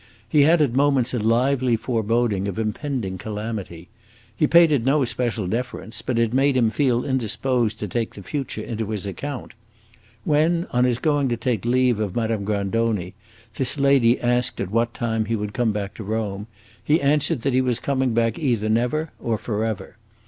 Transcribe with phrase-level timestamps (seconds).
[0.27, 3.87] He had at moments a lively foreboding of impending calamity.
[4.35, 8.23] He paid it no especial deference, but it made him feel indisposed to take the
[8.23, 9.53] future into his account.
[10.25, 13.13] When, on his going to take leave of Madame Grandoni,
[13.57, 16.47] this lady asked at what time he would come back to Rome,
[16.83, 19.97] he answered that he was coming back either never or forever.